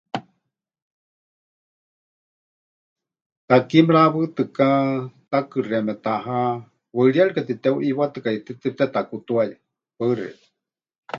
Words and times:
Takie 3.47 3.85
mɨrawɨtɨka 3.85 4.67
takɨxeéme, 5.31 5.93
taha, 6.03 6.39
waɨríyarika 6.95 7.41
teteuʼiiwatɨkaitɨ 7.47 8.51
tepɨtetakutuaya. 8.61 9.55
Paɨ 9.97 10.11
xeikɨ́a. 10.19 10.45